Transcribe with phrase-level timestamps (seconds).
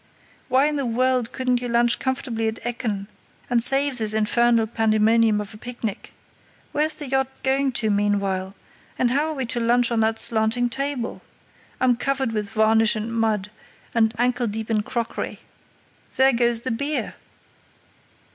[0.49, 3.05] "Why in the world couldn't you lunch comfortably at Ekken
[3.51, 6.11] and save this infernal pandemonium of a picnic?
[6.71, 8.55] Where's the yacht going to meanwhile?
[8.97, 11.21] And how are we to lunch on that slanting table?
[11.79, 13.51] I'm covered with varnish and mud,
[13.93, 15.39] and ankle deep in crockery.
[16.15, 17.13] There goes the beer!"